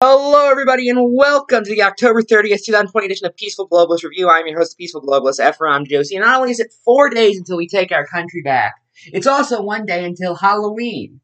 [0.00, 4.30] Hello, everybody, and welcome to the October 30th, 2020 edition of Peaceful Globalist Review.
[4.30, 7.56] I'm your host, Peaceful Globalist, Ephraim Josie, and not only is it four days until
[7.56, 8.76] we take our country back,
[9.06, 11.18] it's also one day until Halloween,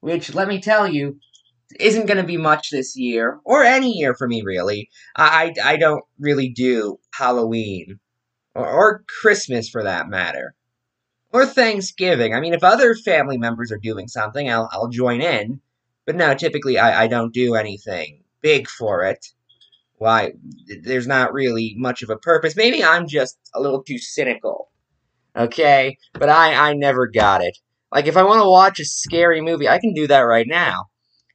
[0.00, 1.20] which, let me tell you,
[1.78, 4.88] isn't going to be much this year, or any year for me, really.
[5.14, 8.00] I, I don't really do Halloween,
[8.54, 10.54] or, or Christmas for that matter,
[11.34, 12.32] or Thanksgiving.
[12.32, 15.60] I mean, if other family members are doing something, I'll, I'll join in.
[16.06, 19.26] But no, typically I, I don't do anything big for it.
[19.98, 20.32] Why?
[20.82, 22.54] There's not really much of a purpose.
[22.54, 24.70] Maybe I'm just a little too cynical.
[25.34, 25.98] Okay?
[26.12, 27.58] But I, I never got it.
[27.92, 30.86] Like, if I want to watch a scary movie, I can do that right now.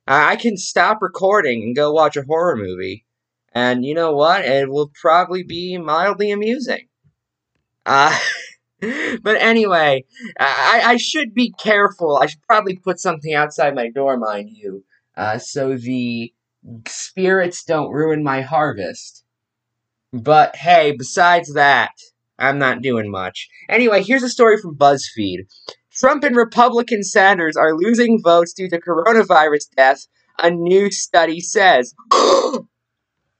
[0.07, 3.05] I, I can stop recording and go watch a horror movie.
[3.53, 4.45] And you know what?
[4.45, 6.87] It will probably be mildly amusing.
[7.85, 8.17] Uh,
[9.21, 10.03] but anyway,
[10.39, 12.17] I, I should be careful.
[12.17, 14.83] I should probably put something outside my door, mind you,
[15.15, 16.33] uh, so the
[16.87, 19.23] spirits don't ruin my harvest.
[20.13, 21.91] But hey, besides that,
[22.39, 23.47] I'm not doing much.
[23.69, 25.45] Anyway, here's a story from BuzzFeed.
[25.93, 30.07] Trump and Republican senators are losing votes due to coronavirus death,
[30.39, 31.93] a new study says.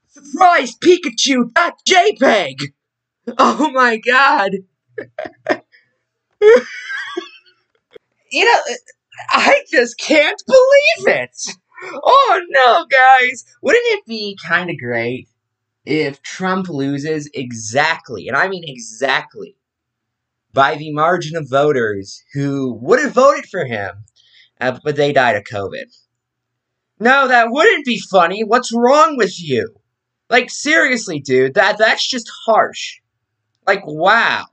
[0.08, 1.52] Surprise Pikachu!
[1.88, 2.74] JPEG!
[3.38, 4.52] Oh my god!
[8.32, 8.76] you know,
[9.30, 11.36] I just can't believe it.
[12.04, 13.46] Oh no, guys.
[13.62, 15.28] Wouldn't it be kind of great
[15.86, 19.56] if Trump loses exactly, and I mean exactly,
[20.54, 24.04] by the margin of voters who would have voted for him,
[24.60, 25.86] uh, but they died of COVID?
[27.00, 28.44] No, that wouldn't be funny.
[28.44, 29.76] What's wrong with you?
[30.30, 33.00] Like seriously, dude, that that's just harsh.
[33.66, 34.46] Like wow.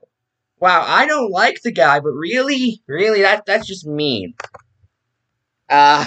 [0.61, 4.35] Wow, I don't like the guy, but really, really, that that's just mean.
[5.69, 6.07] Uh,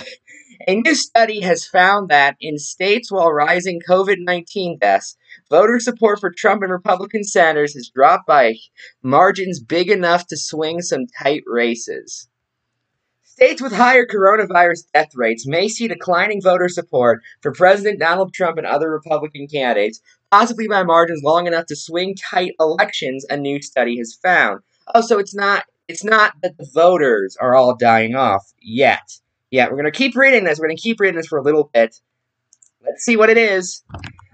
[0.67, 5.15] a new study has found that in states while rising COVID 19 deaths,
[5.49, 8.55] voter support for Trump and Republican senators has dropped by
[9.01, 12.27] margins big enough to swing some tight races.
[13.41, 18.59] States with higher coronavirus death rates may see declining voter support for President Donald Trump
[18.59, 23.59] and other Republican candidates, possibly by margins long enough to swing tight elections, a new
[23.59, 24.59] study has found.
[24.93, 29.09] Oh, so it's not it's not that the voters are all dying off yet.
[29.49, 30.59] Yeah, we're gonna keep reading this.
[30.59, 31.99] We're gonna keep reading this for a little bit.
[32.85, 33.83] Let's see what it is.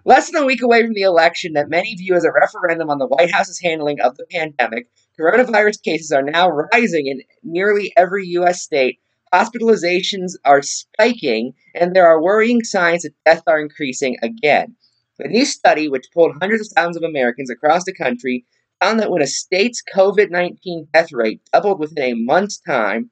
[0.03, 2.97] Less than a week away from the election that many view as a referendum on
[2.97, 8.25] the White House's handling of the pandemic, coronavirus cases are now rising in nearly every
[8.27, 8.61] U.S.
[8.61, 8.99] state.
[9.33, 14.75] Hospitalizations are spiking, and there are worrying signs that deaths are increasing again.
[15.19, 18.45] A new study, which polled hundreds of thousands of Americans across the country,
[18.79, 23.09] found that when a state's COVID 19 death rate doubled within a month's time,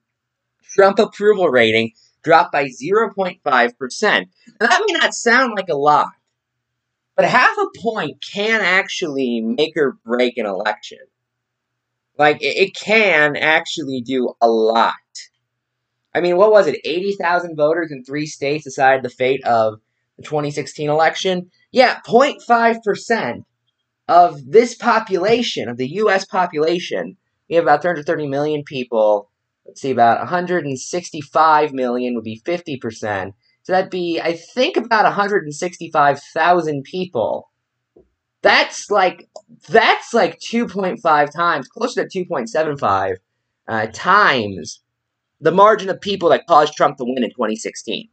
[0.64, 1.92] Trump approval rating
[2.24, 3.40] dropped by 0.5%.
[3.42, 6.10] Now, that may not sound like a lot,
[7.16, 11.00] but half a point can actually make or break an election.
[12.18, 14.94] Like, it can actually do a lot.
[16.14, 16.80] I mean, what was it?
[16.86, 19.82] 80,000 voters in three states decided the fate of
[20.18, 21.52] the 2016 election?
[21.72, 23.44] Yeah, 0.5%
[24.08, 26.26] of this population, of the U.S.
[26.26, 27.18] population,
[27.50, 29.30] we have about 330 million people.
[29.66, 33.34] Let's see, about 165 million would be 50%.
[33.64, 37.50] So that'd be, I think, about 165,000 people.
[38.46, 39.28] That's like,
[39.70, 43.16] that's like 2.5 times, closer to 2.75
[43.68, 44.82] uh, times
[45.42, 48.08] the margin of people that caused Trump to win in 2016.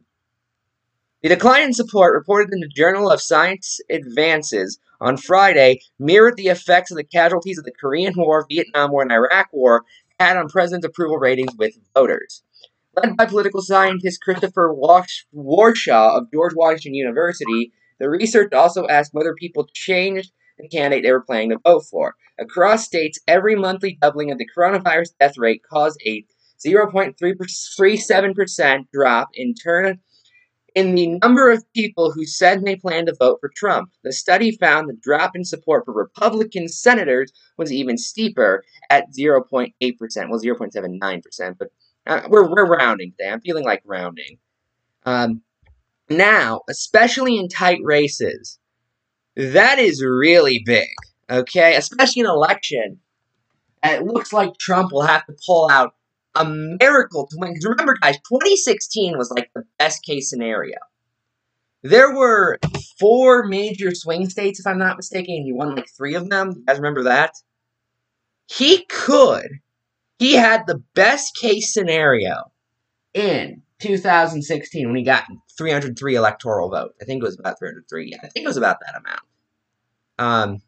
[1.21, 6.47] The decline in support reported in the Journal of Science Advances on Friday mirrored the
[6.47, 9.83] effects of the casualties of the Korean War, Vietnam War, and Iraq War
[10.19, 12.41] had on president's approval ratings with voters.
[12.97, 19.33] Led by political scientist Christopher Warshaw of George Washington University, the research also asked whether
[19.33, 22.15] people changed the candidate they were planning to vote for.
[22.39, 26.25] Across states, every monthly doubling of the coronavirus death rate caused a
[26.65, 29.99] 0.37% drop in turn
[30.75, 33.91] in the number of people who said they planned to vote for Trump.
[34.03, 39.73] The study found the drop in support for Republican senators was even steeper at 0.8%,
[40.29, 41.67] well 0.79%, but
[42.07, 43.29] uh, we're, we're rounding today.
[43.29, 44.37] I'm feeling like rounding.
[45.05, 45.41] Um,
[46.09, 48.59] now, especially in tight races,
[49.35, 50.89] that is really big,
[51.29, 51.75] okay?
[51.75, 52.99] Especially in election,
[53.83, 55.93] it looks like Trump will have to pull out
[56.35, 57.51] a miracle to win.
[57.51, 60.77] Because remember, guys, 2016 was like the best case scenario.
[61.83, 62.59] There were
[62.97, 66.53] four major swing states, if I'm not mistaken, and he won like three of them.
[66.55, 67.33] You guys remember that?
[68.47, 69.47] He could.
[70.17, 72.51] He had the best case scenario
[73.13, 75.25] in 2016 when he got
[75.57, 76.95] 303 electoral votes.
[77.01, 78.11] I think it was about 303.
[78.11, 79.21] Yeah, I think it was about that amount.
[80.19, 80.61] Um,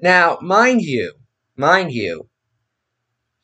[0.00, 1.12] now, mind you,
[1.56, 2.28] mind you,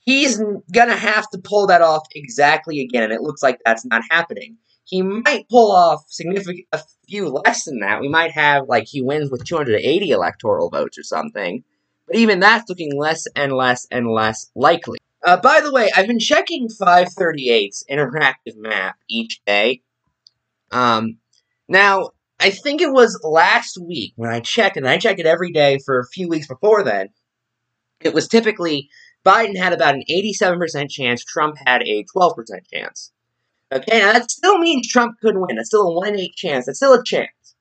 [0.01, 0.41] he's
[0.73, 4.57] gonna have to pull that off exactly again, and it looks like that's not happening.
[4.85, 8.01] He might pull off significant a few less than that.
[8.01, 11.63] We might have like he wins with 280 electoral votes or something,
[12.07, 14.99] but even that's looking less and less and less likely.
[15.25, 19.83] Uh, by the way, I've been checking 538's interactive map each day.
[20.73, 21.19] Um,
[21.69, 22.11] now,
[22.41, 25.79] I think it was last week when I checked, and I checked it every day
[25.85, 27.09] for a few weeks before then.
[28.01, 28.89] It was typically
[29.25, 32.35] Biden had about an 87% chance, Trump had a 12%
[32.73, 33.13] chance.
[33.71, 35.57] Okay, now that still means Trump could win.
[35.57, 36.67] That's still a 1 in 8 chance.
[36.67, 37.55] That's still a chance.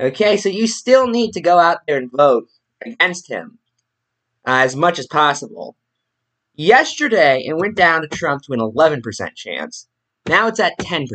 [0.00, 2.48] Okay, so you still need to go out there and vote
[2.84, 3.58] against him
[4.46, 5.76] uh, as much as possible.
[6.54, 9.88] Yesterday, it went down to Trump to an 11% chance.
[10.26, 11.06] Now it's at 10%.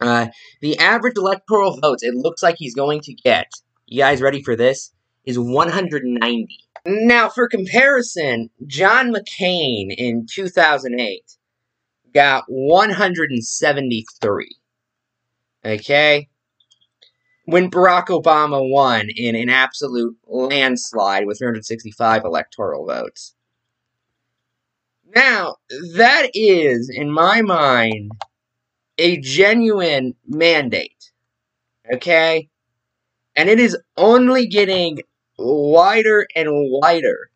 [0.00, 0.28] Uh,
[0.60, 3.50] the average electoral votes it looks like he's going to get,
[3.86, 4.92] you guys ready for this,
[5.24, 6.48] is 190.
[6.86, 11.36] Now, for comparison, John McCain in 2008
[12.14, 14.56] got 173.
[15.64, 16.28] Okay?
[17.44, 23.34] When Barack Obama won in an absolute landslide with 365 electoral votes.
[25.14, 25.56] Now,
[25.94, 28.12] that is, in my mind,
[28.98, 31.12] a genuine mandate.
[31.92, 32.48] Okay?
[33.36, 34.98] And it is only getting
[35.38, 37.30] wider and wider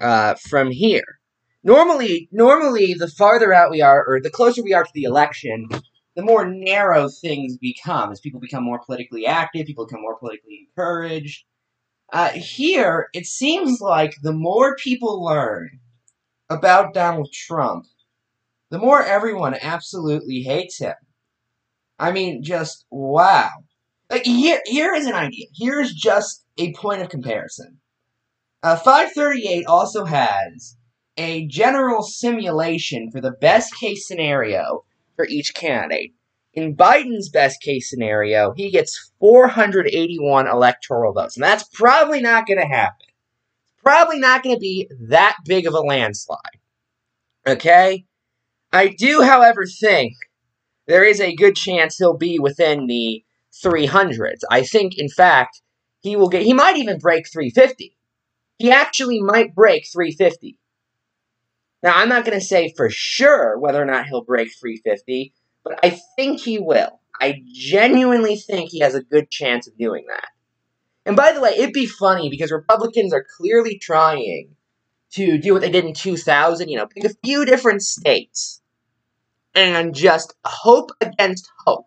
[0.00, 1.20] uh, from here.
[1.62, 5.68] Normally, normally, the farther out we are, or the closer we are to the election,
[6.14, 8.12] the more narrow things become.
[8.12, 11.44] As people become more politically active, people become more politically encouraged.
[12.12, 15.80] Uh, here, it seems like the more people learn
[16.48, 17.86] about Donald Trump,
[18.70, 20.94] the more everyone absolutely hates him.
[21.98, 23.50] I mean, just wow.
[24.10, 25.46] Like here, here is an idea.
[25.52, 27.78] Here is just a point of comparison.
[28.62, 30.76] Uh, 538 also has
[31.16, 34.84] a general simulation for the best case scenario
[35.14, 36.12] for each candidate.
[36.52, 42.60] In Biden's best case scenario, he gets 481 electoral votes, and that's probably not going
[42.60, 43.06] to happen.
[43.82, 46.58] Probably not going to be that big of a landslide.
[47.46, 48.06] Okay?
[48.76, 50.12] I do, however, think
[50.86, 53.24] there is a good chance he'll be within the
[53.64, 54.40] 300s.
[54.50, 55.62] I think, in fact,
[56.00, 57.96] he will get, he might even break 350.
[58.58, 60.58] He actually might break 350.
[61.82, 65.32] Now, I'm not going to say for sure whether or not he'll break 350,
[65.64, 67.00] but I think he will.
[67.18, 70.28] I genuinely think he has a good chance of doing that.
[71.06, 74.54] And by the way, it'd be funny because Republicans are clearly trying
[75.12, 78.60] to do what they did in 2000, you know, pick a few different states
[79.56, 81.86] and just hope against hope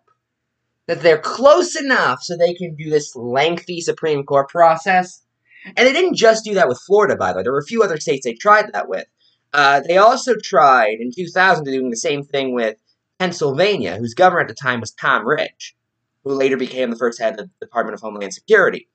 [0.88, 5.22] that they're close enough so they can do this lengthy Supreme Court process.
[5.64, 7.42] And they didn't just do that with Florida, by the way.
[7.44, 9.06] There were a few other states they tried that with.
[9.52, 12.76] Uh, they also tried in 2000 doing the same thing with
[13.20, 15.76] Pennsylvania, whose governor at the time was Tom Ridge,
[16.24, 18.88] who later became the first head of the Department of Homeland Security.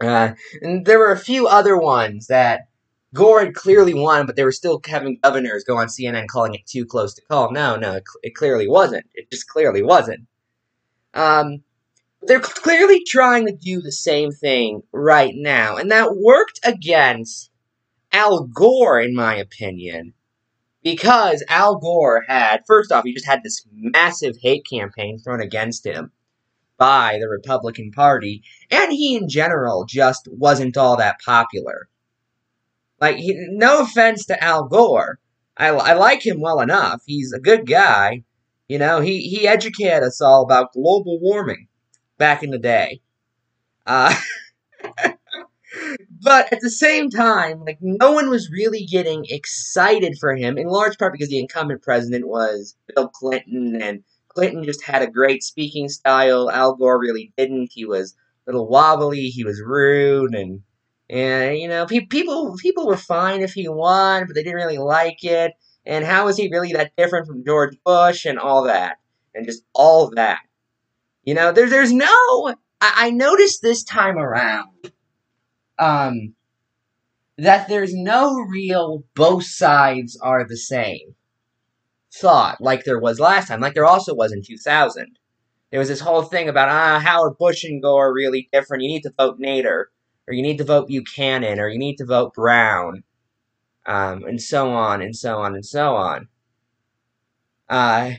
[0.00, 2.68] Uh, and there were a few other ones that
[3.16, 6.66] Gore had clearly won, but they were still having governors go on CNN calling it
[6.66, 7.50] too close to call.
[7.50, 9.06] No, no, it, it clearly wasn't.
[9.14, 10.26] It just clearly wasn't.
[11.14, 11.62] Um,
[12.22, 17.50] they're clearly trying to do the same thing right now, and that worked against
[18.12, 20.12] Al Gore, in my opinion,
[20.82, 25.86] because Al Gore had, first off, he just had this massive hate campaign thrown against
[25.86, 26.12] him
[26.78, 31.88] by the Republican Party, and he in general just wasn't all that popular.
[33.00, 35.18] Like, he, no offense to Al Gore.
[35.56, 37.02] I, I like him well enough.
[37.06, 38.24] He's a good guy.
[38.68, 41.68] You know, he, he educated us all about global warming
[42.18, 43.00] back in the day.
[43.86, 44.14] Uh,
[46.22, 50.66] but at the same time, like, no one was really getting excited for him, in
[50.66, 55.42] large part because the incumbent president was Bill Clinton, and Clinton just had a great
[55.42, 56.50] speaking style.
[56.50, 57.70] Al Gore really didn't.
[57.72, 58.14] He was
[58.46, 60.62] a little wobbly, he was rude, and
[61.08, 64.78] and you know, pe- people people were fine if he won, but they didn't really
[64.78, 65.52] like it.
[65.84, 68.96] And how is he really that different from George Bush and all that,
[69.34, 70.40] and just all that?
[71.24, 72.54] You know, there's there's no.
[72.80, 74.92] I, I noticed this time around,
[75.78, 76.34] um,
[77.38, 81.14] that there's no real both sides are the same
[82.14, 85.18] thought like there was last time, like there also was in 2000.
[85.70, 88.82] There was this whole thing about ah Howard Bush and Gore are really different.
[88.82, 89.86] You need to vote Nader
[90.28, 93.04] or you need to vote Buchanan, or you need to vote Brown,
[93.86, 96.28] um, and so on and so on and so on.
[97.68, 98.12] Uh,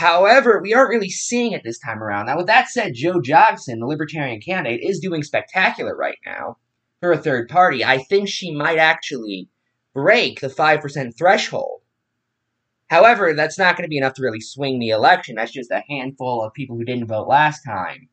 [0.00, 2.24] However, we aren't really seeing it this time around.
[2.24, 6.56] Now, with that said, Jo Jorgensen, the Libertarian candidate, is doing spectacular right now
[7.00, 7.84] for a third party.
[7.84, 9.50] I think she might actually
[9.92, 11.82] break the 5% threshold.
[12.86, 15.34] However, that's not going to be enough to really swing the election.
[15.34, 18.08] That's just a handful of people who didn't vote last time,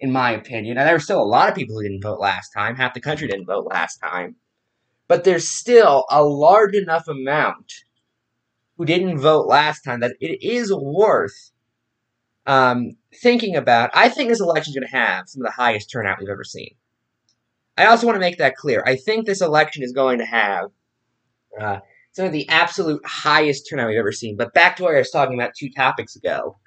[0.00, 0.78] in my opinion.
[0.78, 2.76] And there were still a lot of people who didn't vote last time.
[2.76, 4.36] Half the country didn't vote last time.
[5.08, 7.72] But there's still a large enough amount
[8.76, 11.52] who didn't vote last time that it is worth
[12.46, 13.90] um, thinking about.
[13.92, 16.44] I think this election is going to have some of the highest turnout we've ever
[16.44, 16.74] seen.
[17.76, 18.82] I also want to make that clear.
[18.86, 20.70] I think this election is going to have
[21.60, 21.80] uh,
[22.12, 24.36] some of the absolute highest turnout we've ever seen.
[24.36, 26.58] But back to what I was talking about two topics ago.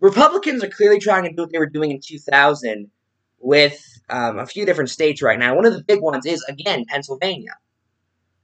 [0.00, 2.90] Republicans are clearly trying to do what they were doing in 2000
[3.38, 5.54] with um, a few different states right now.
[5.54, 7.56] One of the big ones is, again, Pennsylvania.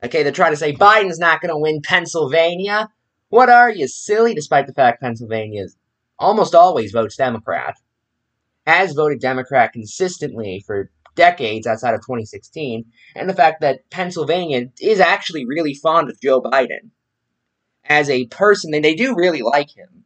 [0.04, 2.88] Okay, they're trying to say Biden's not going to win Pennsylvania.
[3.28, 4.34] What are you, silly?
[4.34, 5.66] Despite the fact Pennsylvania
[6.18, 7.76] almost always votes Democrat,
[8.66, 12.84] has voted Democrat consistently for decades outside of 2016,
[13.14, 16.90] and the fact that Pennsylvania is actually really fond of Joe Biden
[17.84, 20.04] as a person, and they do really like him.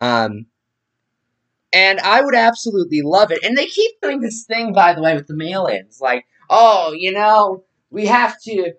[0.00, 0.46] Um,
[1.72, 3.42] and I would absolutely love it.
[3.44, 6.00] And they keep doing this thing, by the way, with the mail ins.
[6.00, 8.74] Like, oh, you know, we have to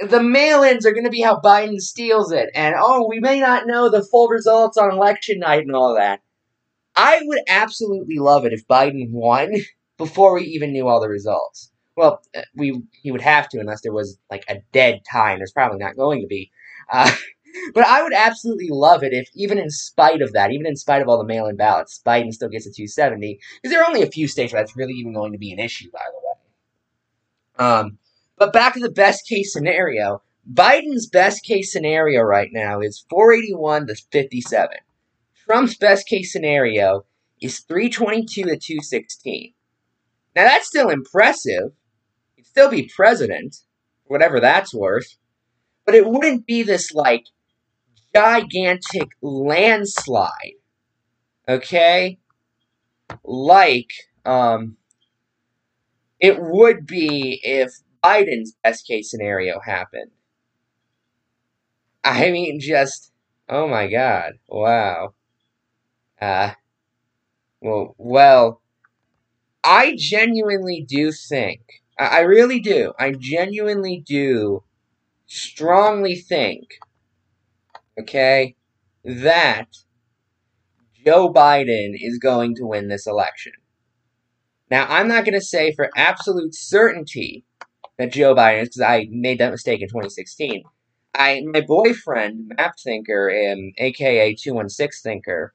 [0.00, 3.66] the mail-ins are going to be how Biden steals it, and oh, we may not
[3.66, 6.20] know the full results on election night and all that.
[6.96, 9.52] I would absolutely love it if Biden won
[9.98, 11.70] before we even knew all the results.
[11.96, 15.40] Well, uh, we he would have to unless there was like a dead tie, and
[15.40, 16.50] there's probably not going to be.
[16.90, 17.10] Uh,
[17.74, 21.02] but I would absolutely love it if, even in spite of that, even in spite
[21.02, 24.10] of all the mail-in ballots, Biden still gets a 270 because there are only a
[24.10, 25.90] few states where that's really even going to be an issue.
[25.90, 26.30] By the way.
[27.66, 27.98] Um,
[28.36, 30.22] but back to the best case scenario.
[30.50, 34.68] Biden's best case scenario right now is 481 to 57.
[35.44, 37.04] Trump's best case scenario
[37.40, 39.52] is 322 to 216.
[40.34, 41.72] Now that's still impressive.
[42.36, 43.56] He'd still be president,
[44.06, 45.16] whatever that's worth.
[45.84, 47.26] But it wouldn't be this like
[48.14, 50.58] gigantic landslide.
[51.48, 52.18] Okay?
[53.24, 53.90] Like
[54.24, 54.76] um
[56.20, 57.72] it would be if
[58.04, 60.10] Biden's best case scenario happened.
[62.04, 63.12] I mean, just,
[63.48, 65.14] oh my god, wow.
[66.20, 66.52] Uh,
[67.60, 68.60] well, well,
[69.64, 71.60] I genuinely do think,
[71.98, 74.62] I, I really do, I genuinely do
[75.26, 76.78] strongly think,
[77.98, 78.56] okay,
[79.04, 79.68] that
[81.04, 83.52] Joe Biden is going to win this election.
[84.70, 87.44] Now, I'm not going to say for absolute certainty
[87.98, 90.62] that Joe Biden is because I made that mistake in 2016.
[91.14, 95.52] I my boyfriend Map Thinker, um, aka Two One Six Thinker,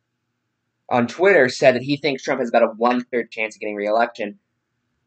[0.90, 3.76] on Twitter said that he thinks Trump has about a one third chance of getting
[3.76, 4.38] reelection.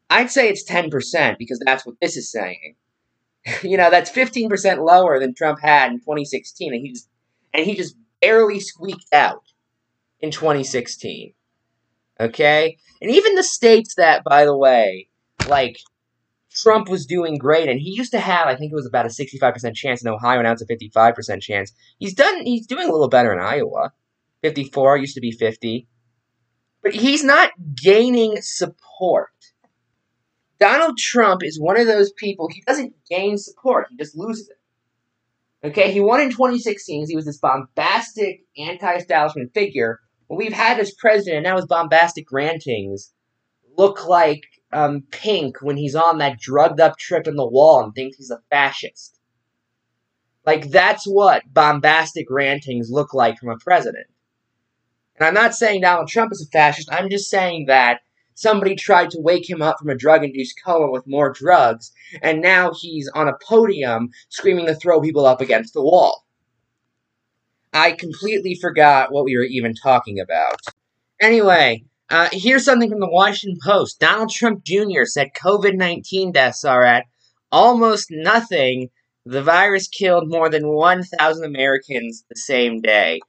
[0.09, 2.75] I'd say it's ten percent because that's what this is saying.
[3.63, 7.09] you know, that's fifteen percent lower than Trump had in 2016, and he just
[7.53, 9.43] and he just barely squeaked out
[10.19, 11.33] in 2016.
[12.19, 15.07] Okay, and even the states that, by the way,
[15.47, 15.77] like
[16.51, 19.09] Trump was doing great, and he used to have, I think it was about a
[19.09, 21.71] 65% chance in Ohio, now it's a 55% chance.
[21.97, 23.93] He's done, he's doing a little better in Iowa.
[24.41, 25.87] 54 used to be 50.
[26.81, 29.29] But he's not gaining support.
[30.59, 34.58] Donald Trump is one of those people, he doesn't gain support, he just loses it.
[35.63, 39.99] Okay, he won in 2016 he was this bombastic anti establishment figure.
[40.27, 43.11] Well, we've had this president, and now his bombastic rantings
[43.77, 47.93] look like um, Pink when he's on that drugged up trip in the wall and
[47.93, 49.19] thinks he's a fascist.
[50.45, 54.07] Like, that's what bombastic rantings look like from a president.
[55.17, 58.01] And I'm not saying Donald Trump is a fascist, I'm just saying that
[58.39, 61.91] somebody tried to wake him up from a drug induced coma with more drugs,
[62.21, 66.25] and now he's on a podium screaming to throw people up against the wall.
[67.73, 70.55] I completely forgot what we were even talking about.
[71.21, 73.99] Anyway, uh, here's something from the Washington Post.
[73.99, 75.03] Donald Trump Jr.
[75.03, 77.05] said COVID 19 deaths are at
[77.51, 78.89] almost nothing.
[79.25, 83.19] The virus killed more than 1,000 Americans the same day.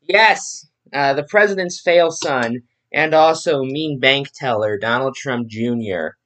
[0.00, 2.62] Yes, uh, the president's fail son
[2.92, 6.16] and also mean bank teller Donald Trump Jr.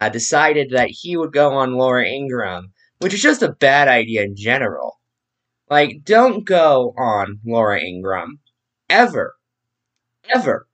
[0.00, 4.22] Uh, decided that he would go on Laura Ingraham, which is just a bad idea
[4.22, 4.98] in general.
[5.70, 8.40] Like, don't go on Laura Ingraham.
[8.90, 9.36] Ever.
[10.28, 10.66] Ever.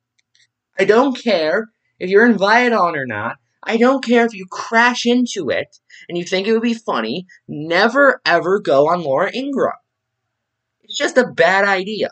[0.79, 1.69] I don't care
[1.99, 3.37] if you're invited on or not.
[3.63, 7.27] I don't care if you crash into it and you think it would be funny.
[7.47, 9.77] Never ever go on Laura Ingraham.
[10.83, 12.11] It's just a bad idea.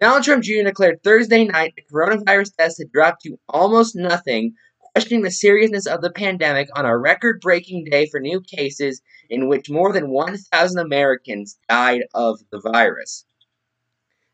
[0.00, 0.62] Donald Trump Jr.
[0.64, 6.00] declared Thursday night the coronavirus deaths had dropped to almost nothing, questioning the seriousness of
[6.00, 10.78] the pandemic on a record breaking day for new cases in which more than 1,000
[10.78, 13.26] Americans died of the virus.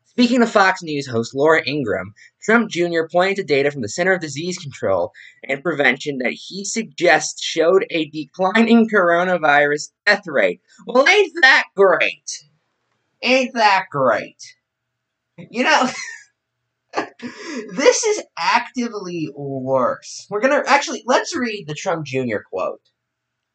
[0.05, 3.03] Speaking to Fox News host Laura Ingraham, Trump Jr.
[3.11, 5.11] pointed to data from the Center of Disease Control
[5.43, 10.61] and Prevention that he suggests showed a declining coronavirus death rate.
[10.85, 12.45] Well, ain't that great?
[13.21, 14.55] Ain't that great?
[15.37, 15.89] You know,
[17.75, 20.25] this is actively worse.
[20.29, 22.39] We're gonna actually let's read the Trump Jr.
[22.49, 22.81] quote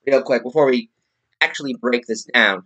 [0.07, 0.91] real quick before we
[1.41, 2.65] actually break this down.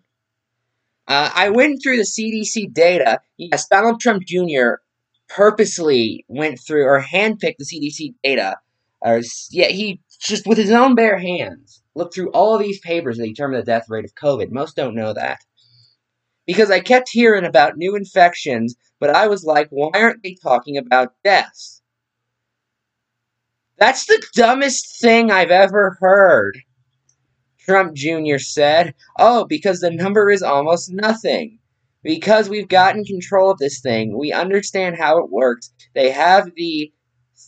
[1.08, 3.20] Uh, I went through the CDC data.
[3.38, 4.80] Yes, Donald Trump Jr.
[5.28, 8.58] purposely went through or handpicked the CDC data.
[9.00, 13.16] Or yeah, he just with his own bare hands looked through all of these papers
[13.16, 14.50] to determine the death rate of COVID.
[14.50, 15.40] Most don't know that
[16.46, 20.76] because I kept hearing about new infections, but I was like, why aren't they talking
[20.76, 21.82] about deaths?
[23.78, 26.58] That's the dumbest thing I've ever heard.
[27.58, 28.38] Trump Jr.
[28.38, 31.58] said, Oh, because the number is almost nothing.
[32.02, 35.72] Because we've gotten control of this thing, we understand how it works.
[35.94, 36.92] They have the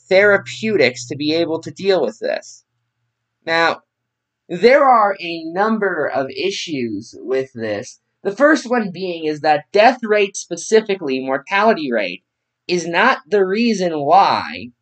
[0.08, 2.64] therapeutics to be able to deal with this.
[3.46, 3.82] Now,
[4.48, 8.00] there are a number of issues with this.
[8.22, 12.24] The first one being is that death rate, specifically mortality rate,
[12.66, 14.72] is not the reason why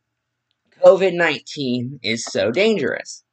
[0.82, 3.24] COVID 19 is so dangerous.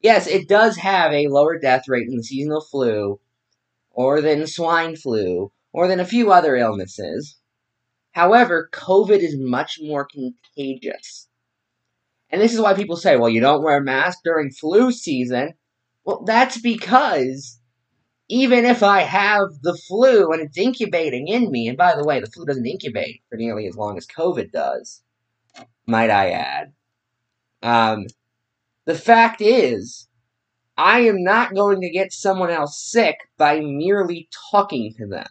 [0.00, 3.20] Yes, it does have a lower death rate than the seasonal flu,
[3.90, 7.36] or than swine flu, or than a few other illnesses.
[8.12, 11.28] However, COVID is much more contagious.
[12.30, 15.54] And this is why people say, well, you don't wear a mask during flu season.
[16.04, 17.59] Well, that's because
[18.30, 22.20] even if I have the flu and it's incubating in me, and by the way,
[22.20, 25.02] the flu doesn't incubate for nearly as long as COVID does,
[25.84, 26.72] might I add.
[27.60, 28.06] Um,
[28.86, 30.08] the fact is,
[30.76, 35.26] I am not going to get someone else sick by merely talking to them.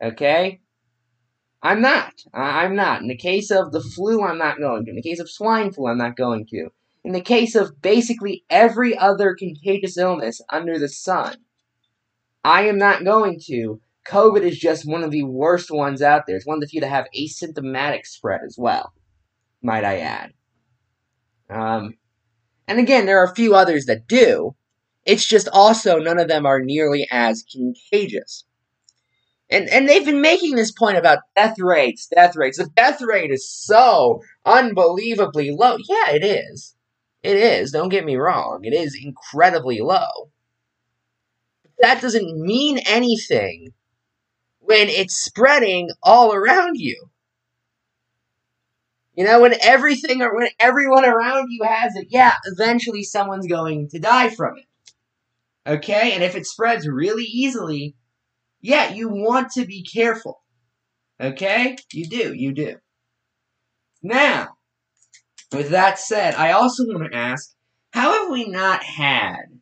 [0.00, 0.60] Okay?
[1.64, 2.12] I'm not.
[2.32, 3.02] I'm not.
[3.02, 4.90] In the case of the flu, I'm not going to.
[4.90, 6.68] In the case of swine flu, I'm not going to.
[7.04, 11.36] In the case of basically every other contagious illness under the sun,
[12.44, 13.80] I am not going to.
[14.06, 16.36] COVID is just one of the worst ones out there.
[16.36, 18.92] It's one of the few that have asymptomatic spread as well,
[19.62, 20.32] might I add.
[21.48, 21.94] Um,
[22.66, 24.54] and again, there are a few others that do.
[25.04, 28.44] It's just also none of them are nearly as contagious.
[29.50, 32.58] And and they've been making this point about death rates, death rates.
[32.58, 35.76] The death rate is so unbelievably low.
[35.88, 36.76] Yeah, it is.
[37.22, 37.70] It is.
[37.70, 38.64] Don't get me wrong.
[38.64, 40.30] It is incredibly low.
[41.62, 43.72] But that doesn't mean anything
[44.60, 47.10] when it's spreading all around you.
[49.14, 53.88] You know, when everything or when everyone around you has it, yeah, eventually someone's going
[53.88, 54.64] to die from it.
[55.66, 56.12] Okay?
[56.12, 57.96] And if it spreads really easily,
[58.62, 60.42] yeah, you want to be careful.
[61.20, 61.76] Okay?
[61.92, 62.76] You do, you do.
[64.02, 64.56] Now,
[65.52, 67.54] with that said, I also want to ask
[67.92, 69.60] how have we not had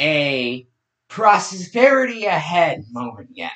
[0.00, 0.66] a
[1.08, 3.52] prosperity ahead moment yet?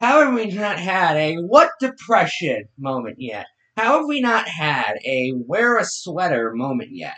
[0.00, 3.46] How have we not had a what depression moment yet?
[3.76, 7.16] How have we not had a wear a sweater moment yet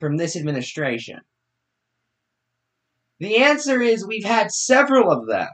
[0.00, 1.20] from this administration?
[3.18, 5.48] The answer is we've had several of them.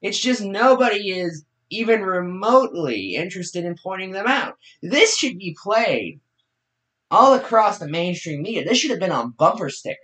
[0.00, 4.58] It's just nobody is even remotely interested in pointing them out.
[4.82, 6.20] This should be played
[7.10, 8.64] all across the mainstream media.
[8.64, 9.98] This should have been on bumper stickers.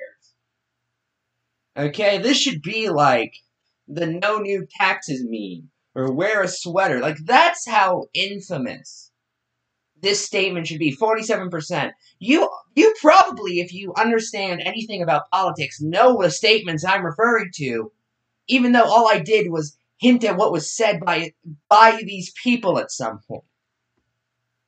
[1.76, 3.34] Okay, this should be like
[3.86, 7.00] the no new taxes meme or wear a sweater.
[7.00, 9.10] Like that's how infamous
[10.00, 11.92] this statement should be 47%.
[12.18, 17.92] You you probably if you understand anything about politics know the statements I'm referring to
[18.48, 21.32] even though all I did was hint at what was said by
[21.68, 23.44] by these people at some point.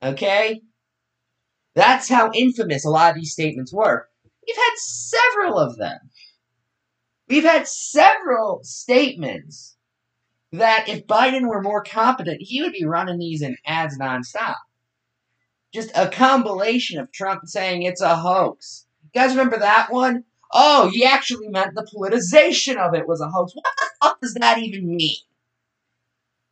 [0.03, 0.61] Okay?
[1.75, 4.07] That's how infamous a lot of these statements were.
[4.45, 5.97] We've had several of them.
[7.29, 9.77] We've had several statements
[10.51, 14.55] that if Biden were more competent, he would be running these in ads nonstop
[15.73, 18.85] just a compilation of Trump saying it's a hoax.
[19.03, 20.25] You guys remember that one?
[20.53, 23.53] Oh, he actually meant the politicization of it was a hoax.
[23.53, 25.15] What the fuck does that even mean?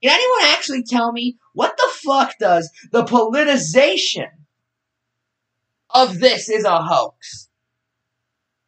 [0.02, 4.30] Can anyone actually tell me what the fuck does the politicization
[5.90, 7.50] of this is a hoax?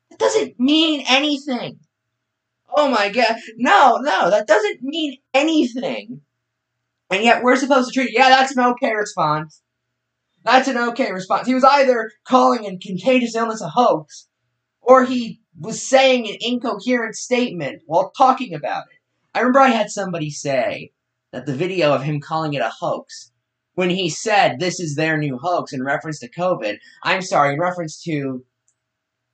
[0.10, 1.80] It doesn't mean anything.
[2.76, 3.38] Oh my god.
[3.58, 6.22] No, no, that doesn't mean anything.
[7.10, 9.62] And yet we're supposed to treat it, yeah, that's an okay response.
[10.44, 11.48] That's an okay response.
[11.48, 14.28] He was either calling a contagious illness a hoax,
[14.82, 19.00] or he was saying an incoherent statement while talking about it.
[19.34, 20.91] I remember I had somebody say
[21.32, 23.32] that the video of him calling it a hoax,
[23.76, 27.60] when he said this is their new hoax in reference to COVID, I'm sorry, in
[27.60, 28.44] reference to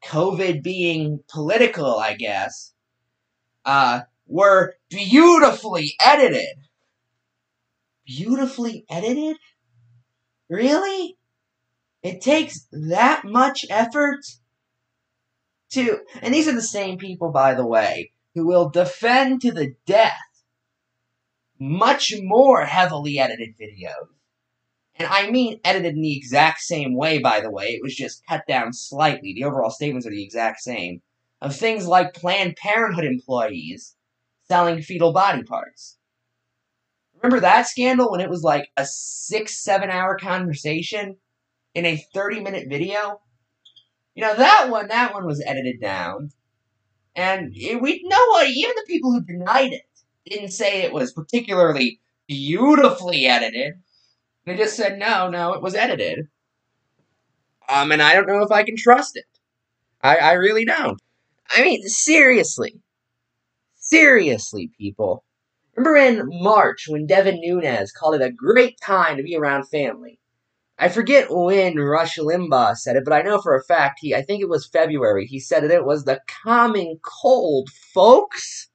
[0.05, 2.73] COVID being political, I guess,
[3.65, 6.57] uh, were beautifully edited.
[8.05, 9.37] Beautifully edited?
[10.49, 11.17] Really?
[12.03, 14.21] It takes that much effort
[15.71, 15.99] to.
[16.21, 20.13] And these are the same people, by the way, who will defend to the death
[21.59, 24.09] much more heavily edited videos.
[24.95, 27.67] And I mean edited in the exact same way, by the way.
[27.69, 29.33] It was just cut down slightly.
[29.33, 31.01] The overall statements are the exact same.
[31.39, 33.95] Of things like Planned Parenthood employees
[34.47, 35.97] selling fetal body parts.
[37.21, 41.17] Remember that scandal when it was like a six, seven hour conversation
[41.75, 43.21] in a 30 minute video?
[44.17, 46.31] You know, that one, that one was edited down.
[47.15, 49.83] And it, we know what, even the people who denied it
[50.25, 53.75] didn't say it was particularly beautifully edited.
[54.43, 56.29] They just said, no, no, it was edited.
[57.69, 59.25] Um, and I don't know if I can trust it.
[60.01, 60.99] I, I really don't.
[61.55, 62.81] I mean, seriously.
[63.75, 65.23] Seriously, people.
[65.75, 70.19] Remember in March when Devin Nunes called it a great time to be around family?
[70.79, 74.21] I forget when Rush Limbaugh said it, but I know for a fact he, I
[74.21, 78.69] think it was February, he said it, it was the common cold, folks.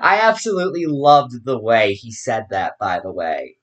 [0.00, 3.56] I absolutely loved the way he said that, by the way.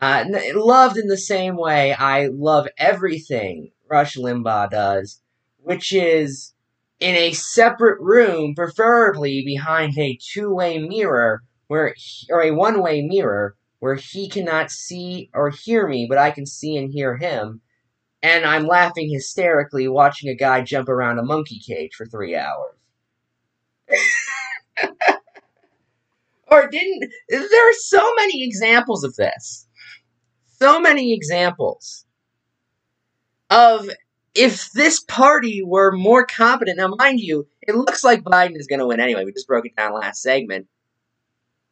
[0.00, 5.20] Uh, loved in the same way I love everything Rush Limbaugh does,
[5.62, 6.54] which is
[6.98, 11.94] in a separate room, preferably behind a two-way mirror, where
[12.28, 16.76] or a one-way mirror where he cannot see or hear me, but I can see
[16.76, 17.60] and hear him.
[18.22, 22.74] And I'm laughing hysterically watching a guy jump around a monkey cage for three hours.
[26.46, 29.66] or didn't there are so many examples of this
[30.60, 32.04] so many examples
[33.48, 33.88] of
[34.34, 36.76] if this party were more competent.
[36.76, 39.24] Now, mind you, it looks like Biden is going to win anyway.
[39.24, 40.68] We just broke it down last segment.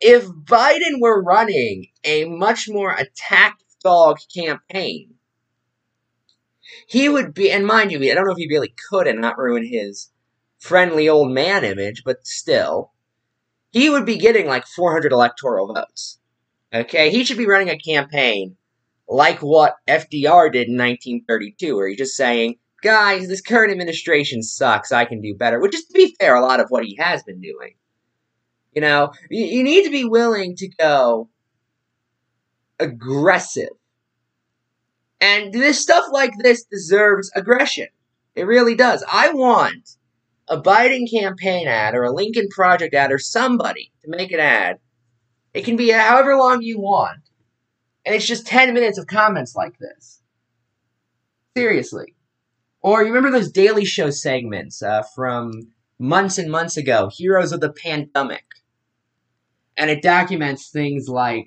[0.01, 5.15] If Biden were running a much more attack dog campaign,
[6.87, 9.39] he would be, and mind you, I don't know if he really could and not
[9.39, 10.11] ruin his
[10.59, 12.93] friendly old man image, but still,
[13.71, 16.19] he would be getting like 400 electoral votes.
[16.73, 18.57] Okay, he should be running a campaign
[19.09, 24.93] like what FDR did in 1932, where he's just saying, guys, this current administration sucks,
[24.93, 25.61] I can do better.
[25.61, 27.75] Which is, to be fair, a lot of what he has been doing.
[28.79, 31.29] You know, you, you need to be willing to go
[32.79, 33.71] aggressive.
[35.21, 37.89] And this stuff like this deserves aggression.
[38.37, 39.03] It really does.
[39.13, 39.97] I want
[40.47, 44.79] a Biden campaign ad or a Lincoln Project ad or somebody to make an ad.
[45.55, 47.19] It can be however long you want
[48.07, 50.23] and it's just 10 minutes of comments like this.
[51.57, 52.15] Seriously.
[52.81, 57.61] Or you remember those Daily Show segments uh, from months and months ago, Heroes of
[57.61, 58.45] the Pandemic?
[59.79, 61.47] And it documents things like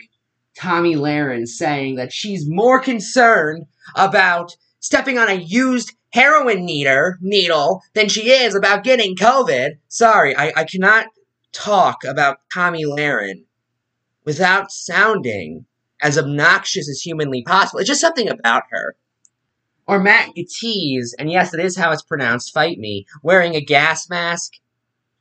[0.58, 3.66] Tomi Lahren saying that she's more concerned
[3.96, 9.78] about stepping on a used heroin needle, needle than she is about getting COVID.
[9.88, 11.08] Sorry, I, I cannot
[11.52, 13.44] talk about Tomi Lahren
[14.26, 15.66] without sounding
[16.02, 17.80] as obnoxious as humanly possible.
[17.80, 18.96] It's just something about her.
[19.88, 24.10] Or Matt Gaetz, and yes, it is how it's pronounced, fight me, wearing a gas
[24.10, 24.54] mask.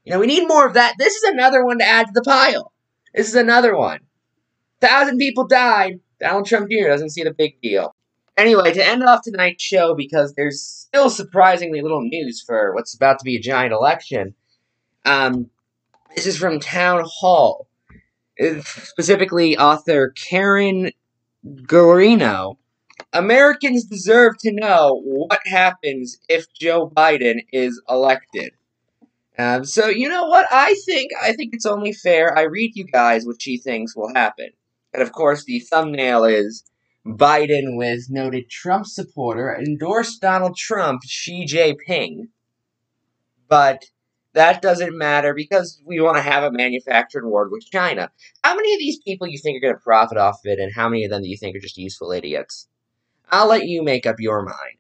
[0.04, 0.94] You know, we need more of that.
[0.98, 2.72] This is another one to add to the pile.
[3.14, 4.00] This is another one.
[4.80, 6.00] Thousand people died.
[6.20, 6.88] Donald Trump Jr.
[6.88, 7.94] doesn't see the big deal.
[8.36, 13.18] Anyway, to end off tonight's show, because there's still surprisingly little news for what's about
[13.18, 14.34] to be a giant election,
[15.04, 15.50] um,
[16.14, 17.68] this is from Town Hall
[18.62, 20.90] specifically author Karen
[21.46, 22.56] Guarino.
[23.12, 28.52] Americans deserve to know what happens if Joe Biden is elected.
[29.38, 31.12] Um, so you know what I think?
[31.22, 34.50] I think it's only fair I read you guys what she thinks will happen.
[34.92, 36.64] And of course, the thumbnail is
[37.06, 42.28] Biden with noted Trump supporter endorsed Donald Trump, Xi Jinping.
[43.48, 43.84] But
[44.32, 48.10] that doesn't matter because we want to have a manufactured war with China.
[48.44, 50.72] How many of these people you think are going to profit off of it, and
[50.72, 52.68] how many of them do you think are just useful idiots?
[53.30, 54.78] I'll let you make up your mind.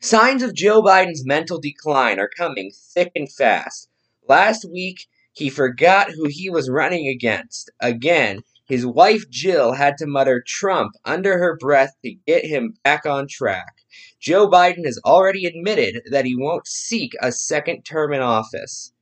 [0.00, 3.88] Signs of Joe Biden's mental decline are coming thick and fast.
[4.28, 7.70] Last week, he forgot who he was running against.
[7.80, 13.04] Again, his wife Jill had to mutter Trump under her breath to get him back
[13.04, 13.74] on track.
[14.18, 18.92] Joe Biden has already admitted that he won't seek a second term in office.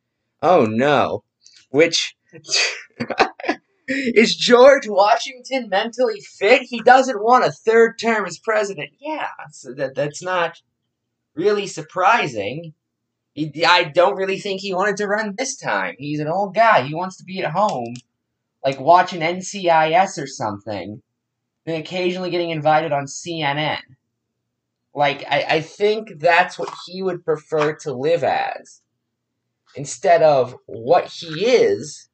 [0.42, 1.24] Oh no.
[1.70, 2.16] Which.
[3.88, 6.62] Is George Washington mentally fit?
[6.62, 8.90] He doesn't want a third term as president.
[8.98, 10.62] Yeah, so that, that's not
[11.34, 12.74] really surprising.
[13.34, 15.94] He, I don't really think he wanted to run this time.
[15.98, 16.82] He's an old guy.
[16.82, 17.94] He wants to be at home,
[18.64, 21.02] like watching NCIS or something,
[21.66, 23.80] and occasionally getting invited on CNN.
[24.94, 28.82] Like, I, I think that's what he would prefer to live as.
[29.74, 32.10] Instead of what he is,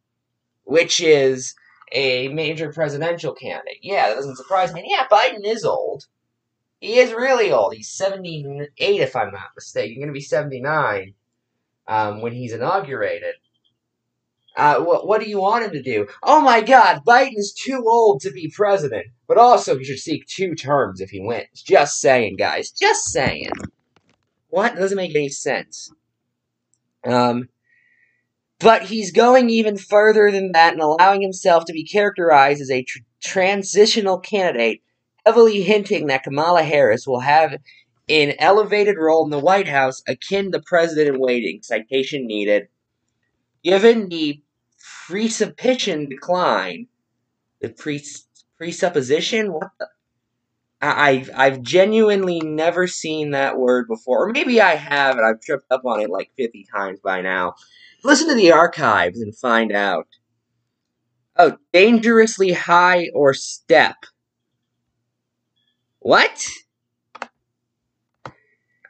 [0.63, 1.55] which is
[1.93, 3.79] a major presidential candidate.
[3.83, 4.81] Yeah, that doesn't surprise me.
[4.81, 6.07] And yeah, Biden is old.
[6.81, 7.75] He is really old.
[7.75, 9.91] He's 78, if I'm not mistaken.
[9.91, 11.15] He's going to be 79
[11.89, 13.35] um, when he's inaugurated.
[14.57, 16.09] Uh, what, what do you want him to do?
[16.23, 19.07] Oh my god, Biden's too old to be president.
[19.29, 21.63] But also, he should seek two terms if he wins.
[21.63, 22.71] Just saying, guys.
[22.71, 23.51] Just saying.
[24.49, 24.75] What?
[24.75, 25.93] Doesn't make any sense.
[27.05, 27.49] Um,
[28.59, 32.83] but he's going even further than that and allowing himself to be characterized as a
[32.83, 34.83] tr- transitional candidate,
[35.29, 37.53] heavily hinting that Kamala Harris will have
[38.09, 41.61] an elevated role in the White House akin to president in waiting.
[41.63, 42.69] Citation needed.
[43.63, 44.43] Given the
[45.07, 46.87] presupposition decline,
[47.61, 49.89] the pres- presupposition, what the?
[50.81, 55.71] I've I've genuinely never seen that word before, or maybe I have, and I've tripped
[55.71, 57.55] up on it like fifty times by now.
[58.03, 60.07] Listen to the archives and find out.
[61.37, 63.97] Oh, dangerously high or step.
[66.01, 66.47] What?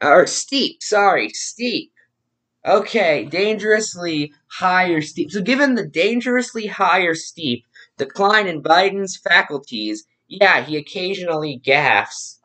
[0.00, 1.92] Or steep, sorry, steep.
[2.64, 5.30] Okay, dangerously high or steep.
[5.30, 7.64] So, given the dangerously high or steep
[7.96, 12.38] decline in Biden's faculties, yeah, he occasionally gaffes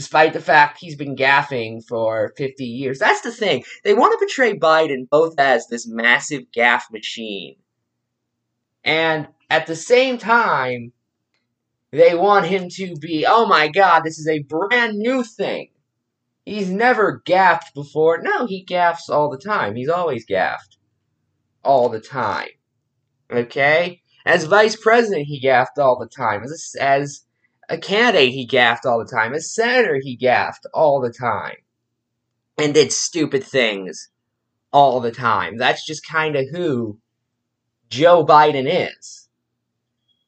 [0.00, 2.98] despite the fact he's been gaffing for 50 years.
[2.98, 3.62] That's the thing.
[3.84, 7.56] They want to portray Biden both as this massive gaff machine.
[8.82, 10.94] And at the same time,
[11.92, 15.70] they want him to be, oh my god, this is a brand new thing.
[16.44, 18.20] He's never gaffed before.
[18.22, 19.76] No, he gaffs all the time.
[19.76, 20.78] He's always gaffed.
[21.62, 22.48] All the time.
[23.30, 24.02] Okay?
[24.24, 26.42] As vice president, he gaffed all the time.
[26.42, 27.24] As, as
[27.68, 29.34] a candidate he gaffed all the time.
[29.34, 31.56] As senator he gaffed all the time.
[32.56, 34.10] And did stupid things
[34.72, 35.56] all the time.
[35.56, 36.98] That's just kind of who
[37.88, 39.28] Joe Biden is.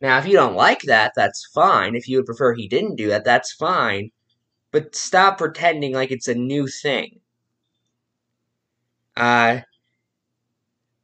[0.03, 1.95] Now, if you don't like that, that's fine.
[1.97, 4.11] If you would prefer he didn't do that, that's fine.
[4.73, 7.21] But stop pretending like it's a new thing.
[9.17, 9.61] Uh,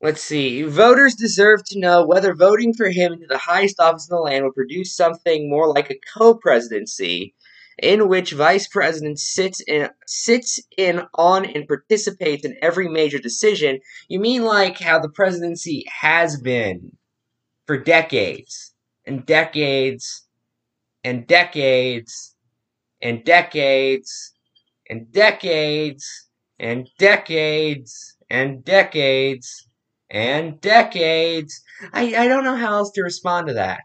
[0.00, 0.62] Let's see.
[0.62, 4.44] Voters deserve to know whether voting for him into the highest office in the land
[4.44, 7.34] will produce something more like a co-presidency,
[7.78, 13.80] in which vice president sits in sits in on and participates in every major decision.
[14.08, 16.96] You mean like how the presidency has been
[17.66, 18.74] for decades
[19.08, 20.28] and decades
[21.02, 22.36] and decades
[23.00, 24.34] and decades
[24.90, 26.28] and decades
[26.60, 29.68] and decades and decades
[30.10, 31.62] and decades.
[31.92, 33.80] I, I don't know how else to respond to that.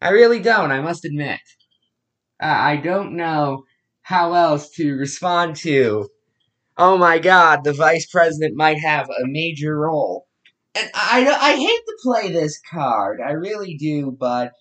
[0.00, 1.40] I really don't, I must admit.
[2.42, 3.64] Uh, I don't know
[4.02, 6.08] how else to respond to.
[6.76, 10.26] Oh my god, the vice president might have a major role.
[10.76, 14.52] And I, I hate to play this card, I really do, but,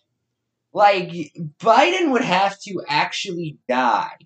[0.71, 1.09] like,
[1.59, 4.17] Biden would have to actually die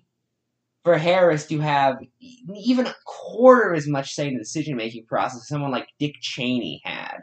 [0.84, 5.40] for Harris to have even a quarter as much say in the decision making process
[5.40, 7.18] as someone like Dick Cheney had.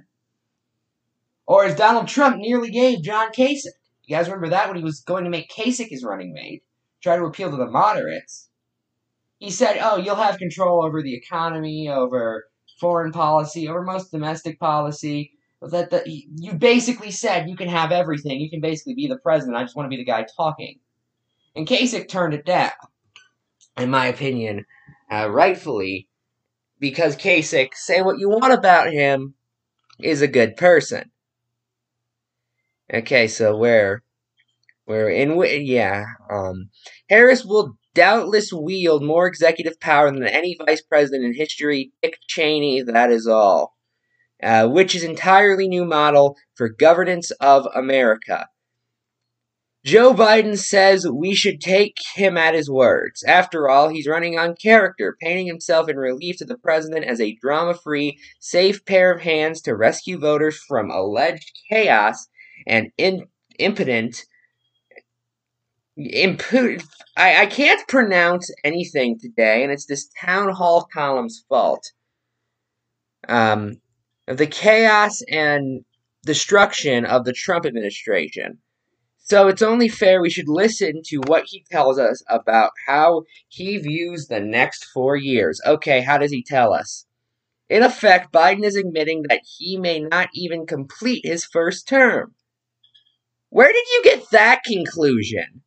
[1.46, 3.68] Or as Donald Trump nearly gave John Kasich.
[4.04, 6.64] You guys remember that when he was going to make Kasich his running mate,
[7.02, 8.50] try to appeal to the moderates.
[9.40, 12.46] He said, "Oh, you'll have control over the economy, over
[12.80, 15.32] foreign policy, over most domestic policy.
[15.62, 18.40] That the, you basically said you can have everything.
[18.40, 19.58] You can basically be the president.
[19.58, 20.80] I just want to be the guy talking."
[21.56, 22.72] And Kasich turned it down
[23.78, 24.66] in my opinion,
[25.12, 26.08] uh, rightfully,
[26.80, 29.34] because Kasich, say what you want about him,
[30.00, 31.12] is a good person.
[32.94, 34.04] Okay, so where,
[34.86, 36.70] where in yeah, um,
[37.10, 41.92] Harris will doubtless wield more executive power than any vice president in history.
[42.04, 43.76] Dick Cheney, that is all.
[44.42, 48.48] Uh, which is entirely new model for governance of America.
[49.84, 53.24] Joe Biden says we should take him at his words.
[53.24, 57.36] After all, he's running on character, painting himself in relief to the president as a
[57.42, 62.28] drama free, safe pair of hands to rescue voters from alleged chaos
[62.68, 63.26] and in,
[63.58, 64.24] impotent.
[65.98, 66.84] Impu-
[67.16, 71.92] I, I can't pronounce anything today, and it's this town hall column's fault.
[73.28, 73.82] Um,
[74.28, 75.84] the chaos and
[76.26, 78.60] destruction of the Trump administration.
[79.18, 83.78] So it's only fair we should listen to what he tells us about how he
[83.78, 85.60] views the next four years.
[85.66, 87.06] Okay, how does he tell us?
[87.70, 92.36] In effect, Biden is admitting that he may not even complete his first term.
[93.50, 95.64] Where did you get that conclusion?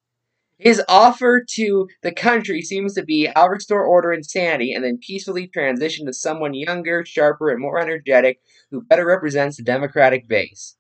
[0.61, 4.99] His offer to the country seems to be I'll restore order and sanity and then
[4.99, 10.77] peacefully transition to someone younger, sharper, and more energetic who better represents the Democratic base.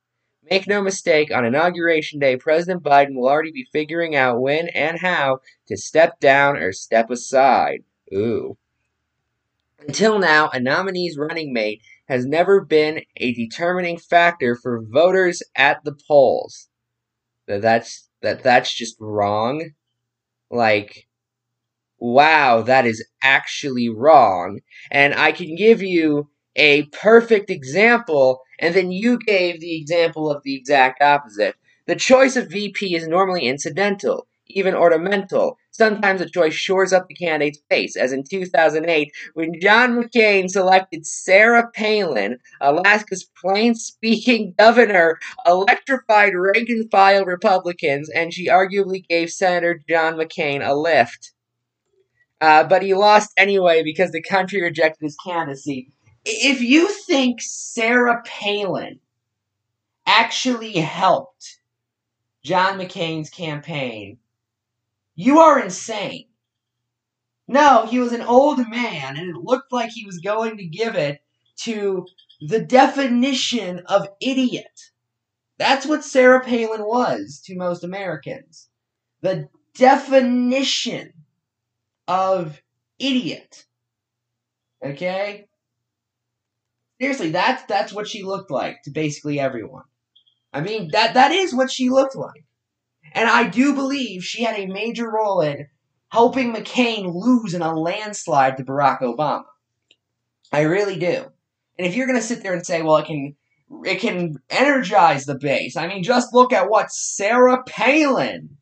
[0.50, 4.98] Make no mistake, on Inauguration Day, President Biden will already be figuring out when and
[4.98, 7.84] how to step down or step aside.
[8.12, 8.58] Ooh.
[9.78, 15.82] Until now, a nominee's running mate has never been a determining factor for voters at
[15.84, 16.68] the polls.
[17.46, 19.70] That's that that's just wrong.
[20.50, 21.06] Like
[21.98, 24.60] wow, that is actually wrong.
[24.90, 30.42] And I can give you a perfect example, and then you gave the example of
[30.42, 31.54] the exact opposite.
[31.86, 35.56] The choice of VP is normally incidental, even ornamental.
[35.72, 41.06] Sometimes a choice shores up the candidate's face, as in 2008 when John McCain selected
[41.06, 49.30] Sarah Palin, Alaska's plain speaking governor, electrified rank and file Republicans, and she arguably gave
[49.30, 51.32] Senator John McCain a lift.
[52.40, 55.92] Uh, but he lost anyway because the country rejected his candidacy.
[56.24, 58.98] If you think Sarah Palin
[60.06, 61.60] actually helped
[62.42, 64.18] John McCain's campaign,
[65.14, 66.26] you are insane.
[67.48, 70.94] No, he was an old man, and it looked like he was going to give
[70.94, 71.20] it
[71.62, 72.06] to
[72.40, 74.80] the definition of idiot.
[75.58, 78.70] That's what Sarah Palin was to most Americans.
[79.20, 81.12] The definition
[82.08, 82.62] of
[82.98, 83.66] idiot.
[84.84, 85.48] Okay?
[87.00, 89.84] Seriously, that's that's what she looked like to basically everyone.
[90.52, 92.44] I mean, that that is what she looked like.
[93.12, 95.66] And I do believe she had a major role in
[96.08, 99.44] helping McCain lose in a landslide to Barack Obama.
[100.52, 101.26] I really do.
[101.78, 103.36] And if you're going to sit there and say, well, it can
[103.84, 105.76] it can energize the base.
[105.76, 108.56] I mean, just look at what Sarah Palin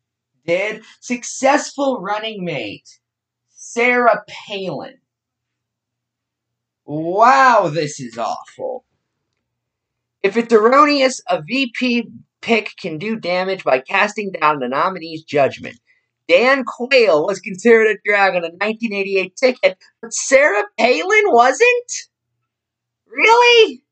[0.46, 0.83] did.
[1.01, 3.01] Successful running mate.
[3.48, 4.98] Sarah Palin.
[6.85, 8.85] Wow, this is awful.
[10.22, 15.79] If it's erroneous, a VP pick can do damage by casting down the nominee's judgment.
[16.29, 21.92] Dan Quayle was considered a drag on a 1988 ticket, but Sarah Palin wasn't?
[23.07, 23.83] Really?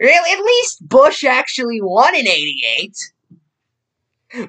[0.00, 0.32] Really?
[0.32, 2.96] At least Bush actually won in 88.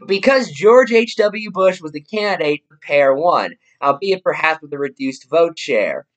[0.08, 1.51] Because George H.W.
[1.51, 3.51] Bush was the candidate, the pair won,
[3.84, 6.08] albeit perhaps with a reduced vote share.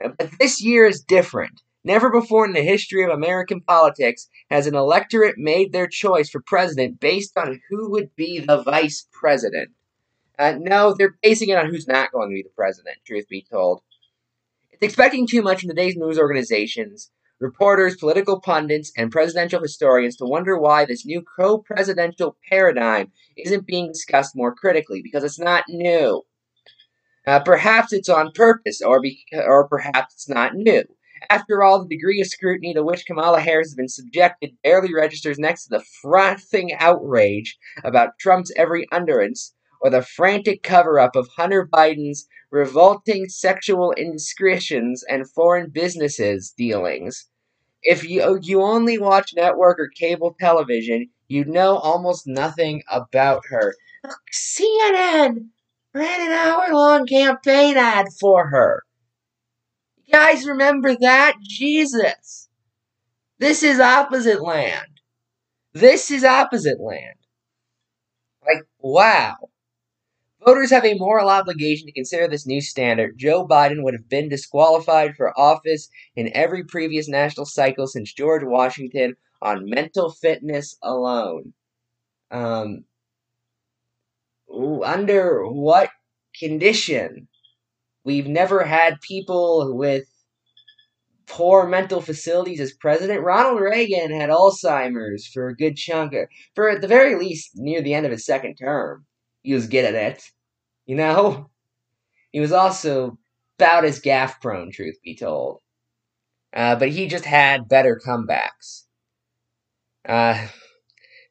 [0.00, 1.60] But this year is different.
[1.88, 6.42] Never before in the history of American politics has an electorate made their choice for
[6.42, 9.70] president based on who would be the vice president.
[10.38, 13.42] Uh, no, they're basing it on who's not going to be the president, truth be
[13.50, 13.80] told.
[14.70, 20.26] It's expecting too much from today's news organizations, reporters, political pundits, and presidential historians to
[20.26, 25.64] wonder why this new co presidential paradigm isn't being discussed more critically, because it's not
[25.70, 26.20] new.
[27.26, 30.84] Uh, perhaps it's on purpose, or, be- or perhaps it's not new.
[31.30, 35.38] After all, the degree of scrutiny to which Kamala Harris has been subjected barely registers
[35.38, 41.28] next to the frothing outrage about Trump's every utterance or the frantic cover up of
[41.36, 47.28] Hunter Biden's revolting sexual indiscretions and foreign businesses dealings.
[47.82, 53.74] If you, you only watch network or cable television, you know almost nothing about her.
[54.32, 55.48] CNN
[55.94, 58.82] ran an hour long campaign ad for her.
[60.10, 61.34] Guys remember that?
[61.42, 62.48] Jesus.
[63.38, 65.00] This is opposite land.
[65.74, 67.16] This is opposite land.
[68.42, 69.36] Like, wow.
[70.44, 73.18] Voters have a moral obligation to consider this new standard.
[73.18, 78.44] Joe Biden would have been disqualified for office in every previous national cycle since George
[78.44, 81.52] Washington on mental fitness alone.
[82.30, 82.84] Um,
[84.84, 85.90] under what
[86.38, 87.28] condition?
[88.08, 90.04] We've never had people with
[91.26, 93.22] poor mental facilities as president.
[93.22, 97.82] Ronald Reagan had Alzheimer's for a good chunk of, for at the very least near
[97.82, 99.04] the end of his second term.
[99.42, 100.22] He was good at it.
[100.86, 101.50] You know?
[102.30, 103.18] He was also
[103.58, 105.60] about as gaffe prone, truth be told.
[106.54, 108.84] Uh, but he just had better comebacks.
[110.08, 110.48] Uh,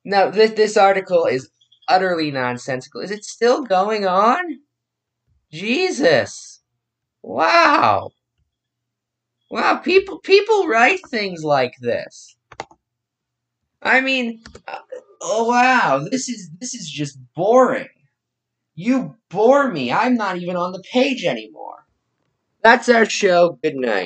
[0.05, 1.49] Now, this, this article is
[1.89, 3.01] utterly nonsensical.
[3.01, 4.43] Is it still going on?
[5.51, 6.56] Jesus.
[7.27, 8.11] Wow.
[9.51, 12.35] Wow, people people write things like this.
[13.81, 14.79] I mean, uh,
[15.21, 17.89] oh wow, this is this is just boring.
[18.75, 19.91] You bore me.
[19.91, 21.85] I'm not even on the page anymore.
[22.63, 23.59] That's our show.
[23.63, 24.05] Good night.